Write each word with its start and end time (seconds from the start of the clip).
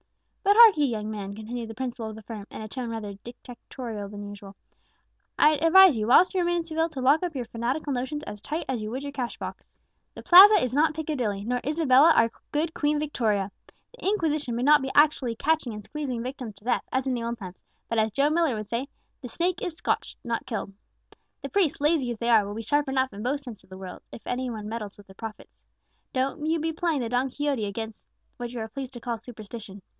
"But 0.43 0.57
hark'ee, 0.65 0.89
young 0.89 1.09
man," 1.11 1.35
continued 1.35 1.69
the 1.69 1.75
principal 1.75 2.09
of 2.09 2.15
the 2.15 2.23
firm, 2.23 2.45
in 2.49 2.61
a 2.61 2.67
tone 2.67 2.89
rather 2.89 3.09
more 3.09 3.17
dictatorial 3.23 4.09
than 4.09 4.27
usual, 4.27 4.55
"I'd 5.37 5.63
advise 5.63 5.95
you, 5.95 6.07
whilst 6.07 6.33
you 6.33 6.41
remain 6.41 6.57
in 6.57 6.63
Seville, 6.63 6.89
to 6.89 7.01
lock 7.01 7.23
up 7.23 7.35
your 7.35 7.45
fanatical 7.45 7.93
notions 7.93 8.23
as 8.23 8.41
tight 8.41 8.65
as 8.67 8.81
you 8.81 8.89
would 8.89 9.03
your 9.03 9.11
cash 9.11 9.37
box. 9.37 9.63
The 10.15 10.23
Plaza 10.23 10.55
is 10.55 10.73
not 10.73 10.95
Piccadilly, 10.95 11.45
nor 11.45 11.61
Isabella 11.65 12.11
our 12.15 12.31
good 12.51 12.73
Queen 12.73 12.99
Victoria. 12.99 13.51
The 13.93 14.07
Inquisition 14.07 14.55
may 14.55 14.63
not 14.63 14.81
be 14.81 14.89
actually 14.95 15.35
catching 15.35 15.73
and 15.73 15.83
squeezing 15.83 16.23
victims 16.23 16.55
to 16.55 16.65
death, 16.65 16.83
as 16.91 17.05
in 17.05 17.13
the 17.13 17.23
old 17.23 17.37
times; 17.37 17.63
but, 17.87 17.99
as 17.99 18.11
Joe 18.11 18.29
Millar 18.31 18.55
would 18.55 18.67
say, 18.67 18.87
'The 19.21 19.29
snake 19.29 19.61
is 19.61 19.77
scotched, 19.77 20.17
not 20.23 20.47
killed.' 20.47 20.73
The 21.43 21.49
priests, 21.49 21.79
lazy 21.79 22.09
as 22.09 22.17
they 22.17 22.29
are, 22.29 22.45
will 22.45 22.55
be 22.55 22.63
sharp 22.63 22.89
enough, 22.89 23.13
in 23.13 23.23
both 23.23 23.41
senses 23.41 23.63
of 23.65 23.69
the 23.69 23.77
word, 23.77 23.99
if 24.11 24.25
any 24.25 24.49
one 24.49 24.67
meddle 24.67 24.89
with 24.97 25.05
their 25.07 25.15
profits. 25.15 25.61
Don't 26.13 26.45
you 26.45 26.59
be 26.59 26.73
playing 26.73 27.01
the 27.01 27.09
Don 27.09 27.29
Quixote 27.29 27.65
against 27.65 28.03
what 28.37 28.49
you 28.49 28.59
are 28.59 28.67
pleased 28.67 28.93
to 28.93 28.99
call 28.99 29.17
superstition. 29.17 29.81